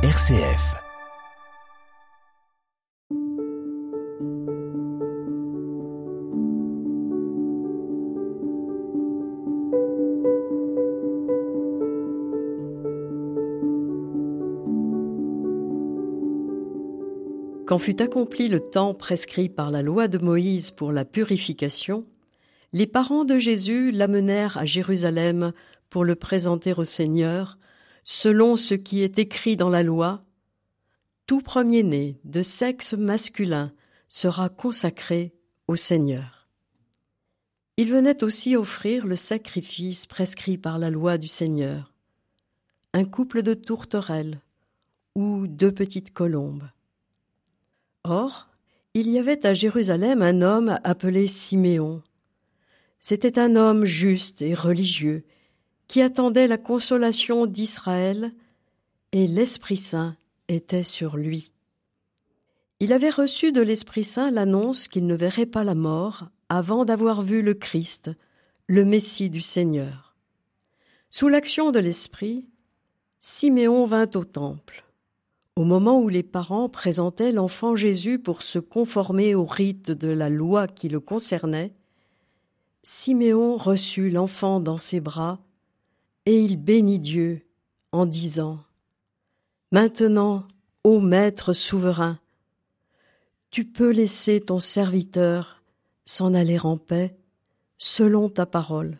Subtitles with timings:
[0.00, 0.76] RCF.
[17.66, 22.06] Quand fut accompli le temps prescrit par la loi de Moïse pour la purification,
[22.72, 25.52] les parents de Jésus l'amenèrent à Jérusalem
[25.90, 27.58] pour le présenter au Seigneur,
[28.10, 30.24] selon ce qui est écrit dans la loi,
[31.26, 33.70] tout premier-né de sexe masculin
[34.08, 35.34] sera consacré
[35.66, 36.48] au Seigneur.
[37.76, 41.92] Il venait aussi offrir le sacrifice prescrit par la loi du Seigneur,
[42.94, 44.40] un couple de tourterelles
[45.14, 46.70] ou deux petites colombes.
[48.04, 48.48] Or,
[48.94, 52.02] il y avait à Jérusalem un homme appelé Siméon.
[53.00, 55.26] C'était un homme juste et religieux,
[55.88, 58.32] qui attendait la consolation d'Israël,
[59.12, 60.16] et l'Esprit Saint
[60.48, 61.50] était sur lui.
[62.80, 67.22] Il avait reçu de l'Esprit Saint l'annonce qu'il ne verrait pas la mort avant d'avoir
[67.22, 68.10] vu le Christ,
[68.66, 70.14] le Messie du Seigneur.
[71.10, 72.46] Sous l'action de l'Esprit,
[73.18, 74.84] Siméon vint au temple.
[75.56, 80.28] Au moment où les parents présentaient l'enfant Jésus pour se conformer au rite de la
[80.28, 81.72] loi qui le concernait,
[82.82, 85.40] Siméon reçut l'enfant dans ses bras
[86.28, 87.40] et il bénit Dieu
[87.90, 88.62] en disant
[89.72, 90.46] Maintenant,
[90.84, 92.18] ô Maître souverain,
[93.50, 95.62] tu peux laisser ton serviteur
[96.04, 97.16] s'en aller en paix
[97.78, 98.98] selon ta parole.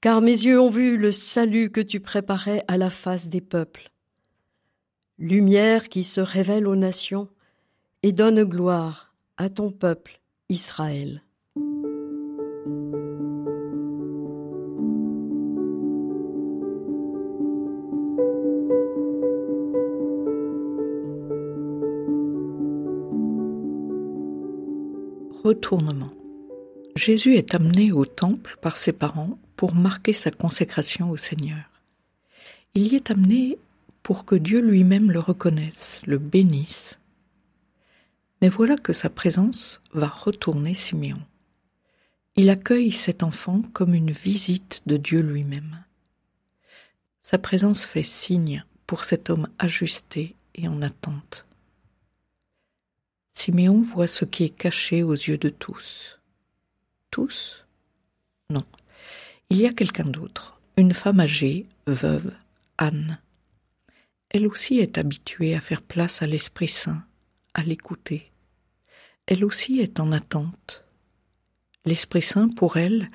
[0.00, 3.90] Car mes yeux ont vu le salut que tu préparais à la face des peuples.
[5.18, 7.28] Lumière qui se révèle aux nations
[8.02, 11.25] et donne gloire à ton peuple Israël.
[25.46, 26.10] Retournement.
[26.96, 31.62] Jésus est amené au temple par ses parents pour marquer sa consécration au Seigneur.
[32.74, 33.56] Il y est amené
[34.02, 36.98] pour que Dieu lui-même le reconnaisse, le bénisse.
[38.42, 41.22] Mais voilà que sa présence va retourner Siméon.
[42.34, 45.84] Il accueille cet enfant comme une visite de Dieu lui-même.
[47.20, 51.45] Sa présence fait signe pour cet homme ajusté et en attente.
[53.36, 56.18] Siméon voit ce qui est caché aux yeux de tous.
[57.10, 57.66] Tous?
[58.48, 58.64] Non.
[59.50, 62.32] Il y a quelqu'un d'autre, une femme âgée, veuve,
[62.78, 63.20] Anne.
[64.30, 67.04] Elle aussi est habituée à faire place à l'Esprit Saint,
[67.52, 68.32] à l'écouter.
[69.26, 70.86] Elle aussi est en attente.
[71.84, 73.10] L'Esprit Saint, pour elle,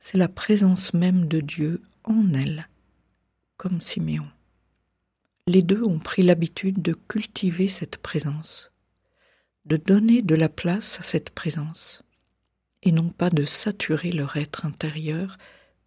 [0.00, 2.68] c'est la présence même de Dieu en elle,
[3.56, 4.28] comme Siméon.
[5.46, 8.69] Les deux ont pris l'habitude de cultiver cette présence
[9.64, 12.02] de donner de la place à cette présence,
[12.82, 15.38] et non pas de saturer leur être intérieur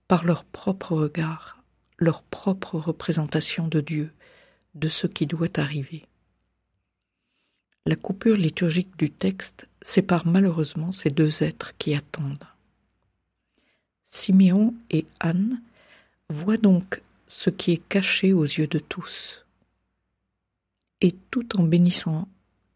[0.07, 1.63] par leur propre regard,
[1.97, 4.13] leur propre représentation de Dieu,
[4.75, 6.06] de ce qui doit arriver.
[7.85, 12.47] La coupure liturgique du texte sépare malheureusement ces deux êtres qui attendent.
[14.07, 15.61] Siméon et Anne
[16.29, 19.45] voient donc ce qui est caché aux yeux de tous.
[21.01, 22.29] Et tout en bénissant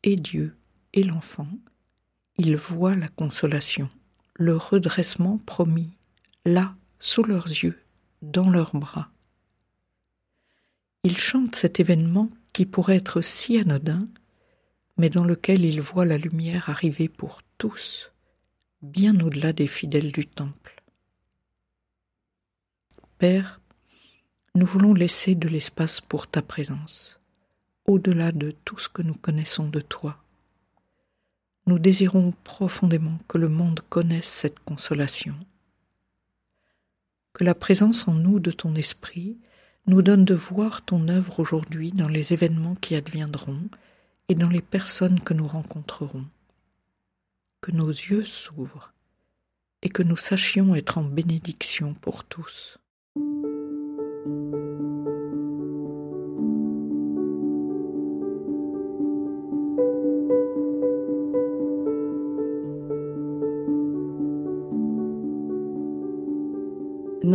[0.04, 0.57] et Dieu
[0.98, 1.48] et l'enfant,
[2.40, 3.88] ils voient la consolation,
[4.34, 5.96] le redressement promis,
[6.44, 7.80] là, sous leurs yeux,
[8.24, 9.12] dans leurs bras.
[11.04, 14.08] Ils chantent cet événement qui pourrait être si anodin,
[14.98, 18.12] mais dans lequel ils voient la lumière arriver pour tous,
[18.82, 20.82] bien au-delà des fidèles du temple.
[23.20, 23.62] Père,
[24.56, 27.20] nous voulons laisser de l'espace pour ta présence,
[27.86, 30.24] au-delà de tout ce que nous connaissons de toi
[31.68, 35.36] nous désirons profondément que le monde connaisse cette consolation,
[37.34, 39.38] que la présence en nous de ton esprit
[39.86, 43.70] nous donne de voir ton œuvre aujourd'hui dans les événements qui adviendront
[44.30, 46.26] et dans les personnes que nous rencontrerons.
[47.62, 48.94] Que nos yeux s'ouvrent
[49.82, 52.80] et que nous sachions être en bénédiction pour tous.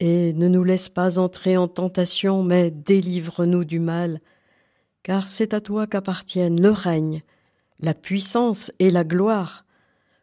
[0.00, 4.20] Et ne nous laisse pas entrer en tentation, mais délivre-nous du mal,
[5.02, 7.22] car c'est à toi qu'appartiennent le règne,
[7.80, 9.64] la puissance et la gloire,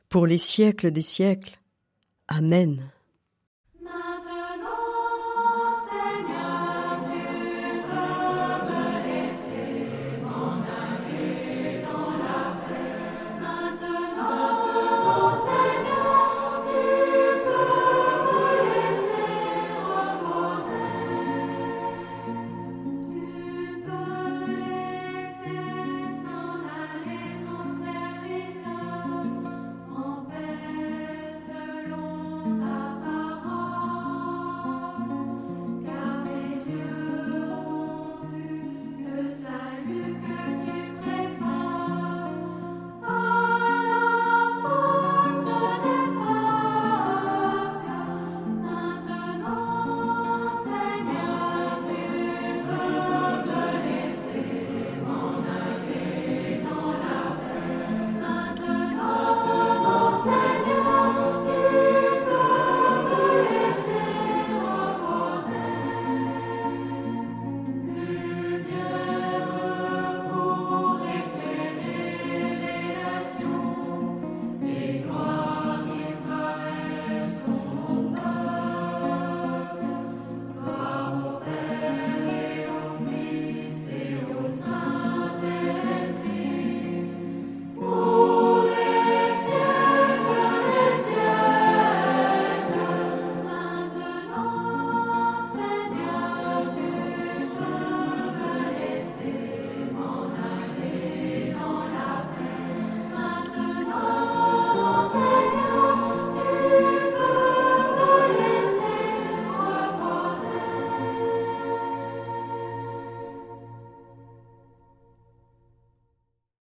[0.10, 1.60] pour les siècles des siècles.
[2.28, 2.82] Amen.